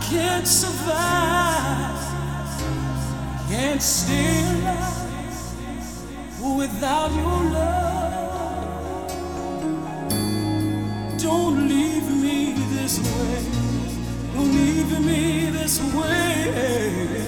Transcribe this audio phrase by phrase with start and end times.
[0.00, 1.98] cannot survive,
[3.48, 5.06] can't stay alive
[6.56, 7.94] without your love.
[11.18, 13.44] Don't leave me this way,
[14.34, 17.26] don't leave me this way.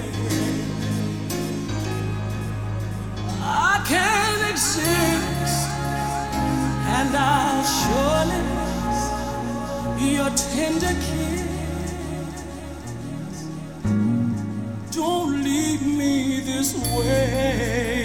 [3.41, 5.67] I can't exist,
[6.97, 8.43] and I'll surely
[10.15, 11.48] your tender kiss.
[16.59, 17.98] this way.